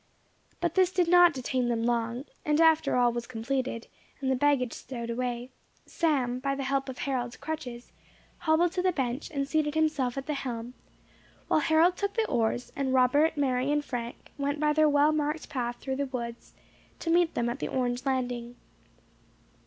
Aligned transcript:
But 0.61 0.73
this 0.73 0.91
did 0.91 1.07
not 1.07 1.31
detain 1.31 1.67
them 1.67 1.83
long, 1.83 2.25
and 2.43 2.59
after 2.59 2.95
all 2.97 3.13
was 3.13 3.27
completed, 3.27 3.85
and 4.19 4.31
the 4.31 4.35
baggage 4.35 4.73
stowed 4.73 5.11
away, 5.11 5.51
Sam, 5.85 6.39
by 6.39 6.55
the 6.55 6.63
help 6.63 6.89
of 6.89 6.97
Harold's 6.97 7.37
crutches, 7.37 7.91
hobbled 8.39 8.71
to 8.71 8.81
the 8.81 8.91
beach, 8.91 9.29
and 9.31 9.47
seated 9.47 9.75
himself 9.75 10.17
at 10.17 10.25
the 10.25 10.33
helm, 10.33 10.73
while 11.49 11.59
Harold 11.59 11.97
took 11.97 12.15
the 12.15 12.25
oars, 12.27 12.71
and 12.75 12.95
Robert, 12.95 13.37
Mary 13.37 13.71
and 13.71 13.85
Frank 13.85 14.31
went 14.39 14.59
by 14.59 14.73
their 14.73 14.89
well 14.89 15.11
marked 15.11 15.49
path 15.49 15.75
through 15.75 15.97
the 15.97 16.07
woods, 16.07 16.55
to 16.97 17.11
meet 17.11 17.35
them 17.35 17.47
at 17.47 17.59
the 17.59 17.67
orange 17.67 18.03
landing. 18.03 18.55